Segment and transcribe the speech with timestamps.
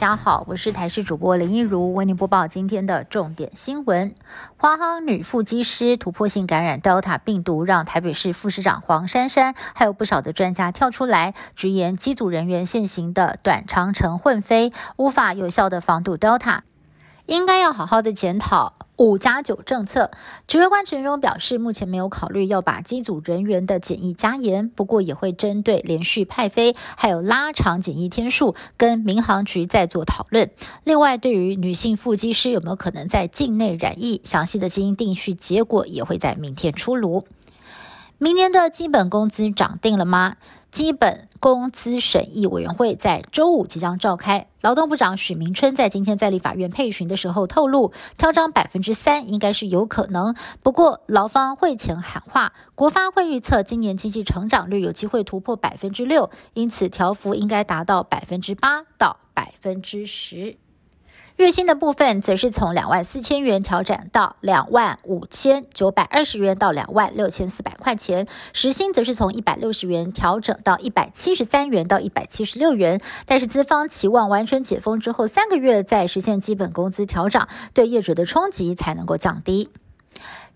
[0.00, 4.14] 家好，我是台视主播林一如，为您播报今天的重点新闻。
[4.56, 16.60] 华航女副机师突破性感染 Delta 病毒，让台北市副市长黄珊珊还有不少的专家跳出来直言，机组人员现行的短长程混飞，无法有效的防堵 Delta，
[17.30, 18.74] 应该要好好的检讨。
[18.96, 20.10] 五加九政策，
[20.48, 30.50] 指挥官陈荣表示，目前没有考虑要把机组人员的检疫加严，不过也会针对连续派飞还有拉长检疫天数，跟民航局再做讨论。
[30.84, 37.26] 另外，对于女性副机师有没有可能在境内染疫，详细的基因定序结果也会在明天出炉。
[38.18, 40.36] 明年的基本工资涨定了吗？
[40.70, 44.46] 基本工资审议委员会在周五即将召开。
[44.60, 50.34] 劳动部长许明春在今天在立法院配询的时候透露，调涨百分之三应该是有可能。
[50.62, 60.56] 不过劳方会前喊话，国发会预测今年经济成长率有机会突破百分之六，因此调幅应该达到百分之八到百分之十。
[61.36, 73.00] 月薪的部分则是从两万四千元调整到两万五千九百二十元到两万六千四百块钱，时薪则是从一百六十元调整到一百七十三元到一百七十六元。
[73.26, 79.70] 但是资方期望完成解封之后三个月再实现基本工资调整，对业主的冲击才能够降低。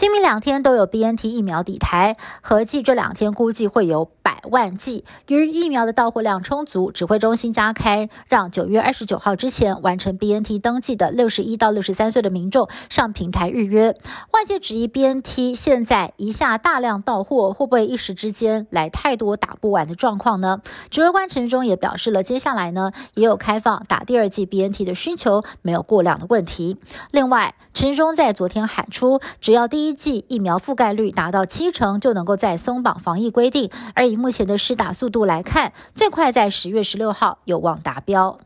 [0.00, 5.04] 今明两天都有 B N T 疫苗抵台，合计这两天估计会有百万剂。
[5.26, 13.94] 由于疫苗的到货量充足，指挥中心加开，让九月二十九号之前完成 B N T 登记的六十一到六十三岁的民众上平台预约。
[14.32, 20.62] 外界质疑 B N T 现在一下大量到货，会不会一时之间来太多打不完的状况呢？
[20.88, 26.78] 指挥官陈忠也表示了，接下来呢也有开放打第二剂 B N T 的需求，没有过量的问题。
[27.10, 33.68] 另外，陈忠在昨天喊出，只要第一一剂疫苗覆盖率达到七成，就能够在松绑防疫规定。
[33.92, 38.38] 而以目前的施打速度来看，最快在十月十六号有望达标。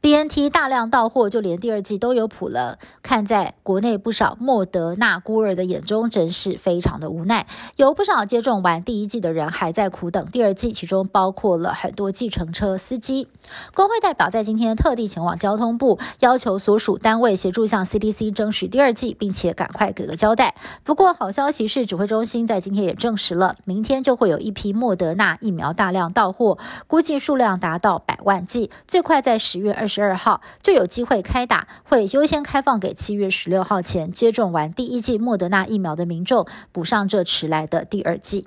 [0.00, 2.78] B N T 大量到货，就连第二季都有谱了。
[3.02, 7.46] 看在国内不少莫德纳孤儿的眼中，真是非常的无奈。
[7.76, 13.28] 有不少接种完第一季的人还在苦等第二季，其中包括了很多计程车司机。
[13.74, 20.54] 工会代表在今天特地前往交通部，要求所属单位协助向 C D C 争取第二季，并且赶快给个交代。
[20.82, 29.86] 不过好消息是，指挥中心在今天也证实了，明天就会有一批莫德纳疫苗大量到货，估计数量达到百万剂，最快在十十月二。
[29.92, 38.46] 十二号就有机会开打，会优先开放给七月十六号前接种完第一剂莫德纳疫苗的民众补上这迟来的第二剂。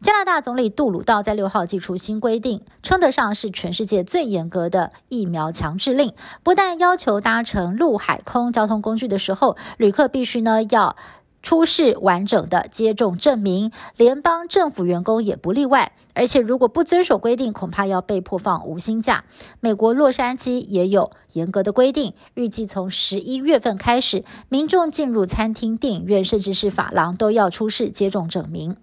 [0.00, 6.14] 加拿大总理杜鲁道在六号寄出新规定，称得上是全世界最严格的疫苗强制令，
[6.44, 10.94] 不但要求搭乘陆海空交通工具的时候，旅客必须呢要。
[11.42, 15.92] 出示完整的接种证明，联邦政府员工也不例外。
[16.14, 19.24] 而且如果不遵守规定，恐怕要被迫放无薪假。
[19.60, 28.76] 美国洛杉矶也有严格的规定，预计从十一月份开始，民众进入餐厅、电影院，甚至是法廊，都要出示接种证明。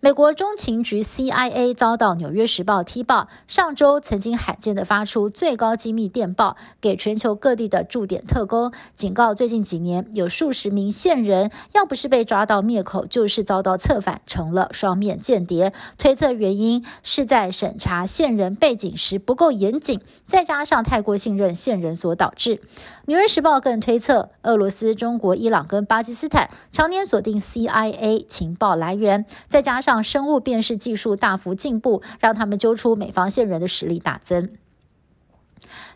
[0.00, 15.72] 美国中情局 CIA 遭到《纽约时报》踢爆，上周曾经罕见的发出最高机密电报给全球各地的驻点特工，警告最近几年有数十名线人，要不是被抓到灭口，就是遭到策反，成了双面间谍。
[15.96, 22.56] 推测原因是在审查线人背景时不够严谨，再加上太过信任线人所导致。
[23.06, 29.93] 《纽约时报》更推测，俄罗斯、中国、伊朗跟巴基斯坦常年锁定 CIA 情报来源，再加上。
[29.94, 34.50] 让生物辨识技术大幅进步，让他们揪出美方线人的实力大增。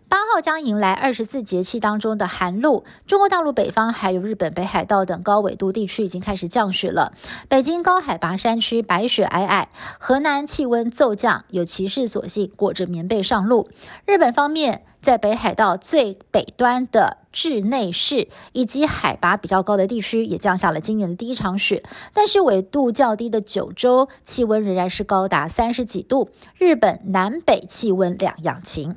[0.09, 7.13] 八号将迎来二十四节气当中的寒露，中国大陆北方还有日本北海道等高纬度地区已经开始降雪了。
[7.49, 9.67] 北京高海拔山区白雪皑皑，
[9.99, 13.69] 河南气温骤降，有骑士索性裹着棉被上路。
[14.07, 14.83] 日本方面。
[15.01, 21.85] 在北海道最北端的稚内市以及海拔比较高的地区，也降下了今年的第一场雪。
[22.13, 26.31] 但是纬度较低的九州气温仍然是高达三十几度。
[26.59, 28.97] 日本南北气温两样情。